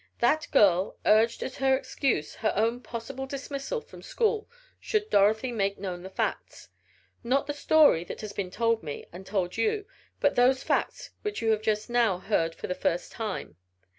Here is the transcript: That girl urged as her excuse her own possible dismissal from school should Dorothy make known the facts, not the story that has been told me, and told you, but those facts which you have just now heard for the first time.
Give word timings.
That 0.17 0.47
girl 0.51 0.97
urged 1.05 1.43
as 1.43 1.57
her 1.57 1.77
excuse 1.77 2.33
her 2.37 2.51
own 2.55 2.79
possible 2.81 3.27
dismissal 3.27 3.81
from 3.81 4.01
school 4.01 4.49
should 4.79 5.11
Dorothy 5.11 5.51
make 5.51 5.77
known 5.77 6.01
the 6.01 6.09
facts, 6.09 6.69
not 7.23 7.45
the 7.45 7.53
story 7.53 8.03
that 8.05 8.21
has 8.21 8.33
been 8.33 8.49
told 8.49 8.81
me, 8.81 9.05
and 9.13 9.27
told 9.27 9.57
you, 9.57 9.85
but 10.19 10.33
those 10.35 10.63
facts 10.63 11.11
which 11.21 11.43
you 11.43 11.51
have 11.51 11.61
just 11.61 11.87
now 11.87 12.17
heard 12.17 12.55
for 12.55 12.65
the 12.65 12.73
first 12.73 13.11
time. 13.11 13.57